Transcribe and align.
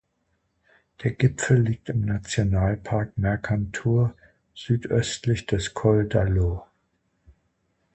Der 1.03 1.11
Gipfel 1.11 1.61
liegt 1.61 1.89
im 1.89 2.01
Nationalpark 2.01 3.19
Mercantour 3.19 4.15
südöstlich 4.55 5.45
des 5.45 5.75
Col 5.75 6.07
d’Allos. 6.09 6.63